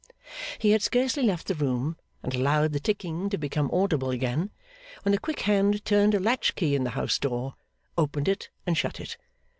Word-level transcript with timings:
He 0.57 0.71
had 0.71 0.81
scarcely 0.81 1.21
left 1.21 1.45
the 1.45 1.53
room, 1.53 1.95
and 2.23 2.33
allowed 2.33 2.73
the 2.73 2.79
ticking 2.79 3.29
to 3.29 3.37
become 3.37 3.69
audible 3.71 4.09
again, 4.09 4.49
when 5.03 5.13
a 5.13 5.19
quick 5.19 5.41
hand 5.41 5.85
turned 5.85 6.15
a 6.15 6.19
latchkey 6.19 6.73
in 6.73 6.83
the 6.83 6.89
house 6.97 7.19
door, 7.19 7.53
opened 7.95 8.27
it, 8.27 8.49
and 8.65 8.75
shut 8.75 8.99
it. 8.99 9.15